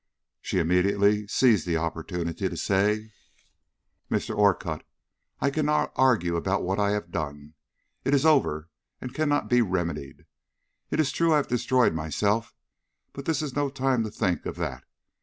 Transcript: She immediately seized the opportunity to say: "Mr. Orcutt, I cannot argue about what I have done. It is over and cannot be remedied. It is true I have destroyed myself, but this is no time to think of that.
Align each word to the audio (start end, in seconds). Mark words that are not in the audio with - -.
She 0.41 0.57
immediately 0.57 1.27
seized 1.27 1.67
the 1.67 1.77
opportunity 1.77 2.49
to 2.49 2.57
say: 2.57 3.11
"Mr. 4.09 4.35
Orcutt, 4.35 4.83
I 5.39 5.51
cannot 5.51 5.91
argue 5.95 6.35
about 6.35 6.63
what 6.63 6.79
I 6.79 6.89
have 6.89 7.11
done. 7.11 7.53
It 8.03 8.15
is 8.15 8.25
over 8.25 8.71
and 8.99 9.13
cannot 9.13 9.47
be 9.47 9.61
remedied. 9.61 10.25
It 10.89 10.99
is 10.99 11.11
true 11.11 11.33
I 11.35 11.37
have 11.37 11.49
destroyed 11.49 11.93
myself, 11.93 12.55
but 13.13 13.25
this 13.25 13.43
is 13.43 13.55
no 13.55 13.69
time 13.69 14.03
to 14.03 14.09
think 14.09 14.47
of 14.47 14.55
that. 14.55 14.85